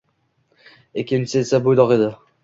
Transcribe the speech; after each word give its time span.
Ikkinchisi 1.01 1.37
esa 1.47 1.59
buydoq 1.67 1.93
edi 1.97 2.09